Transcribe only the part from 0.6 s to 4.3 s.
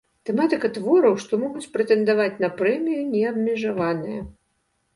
твораў, што могуць прэтэндаваць на прэмію, неабмежаваная.